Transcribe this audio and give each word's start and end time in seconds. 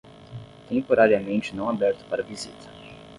Temporariamente 0.67 1.55
não 1.55 1.69
aberto 1.69 2.03
para 2.09 2.23
visita 2.23 2.71